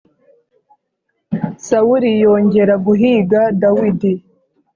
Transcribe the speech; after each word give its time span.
Sawuli 1.67 2.09
yongera 2.21 2.75
guhīga 2.85 3.39
Dawidi 3.61 4.13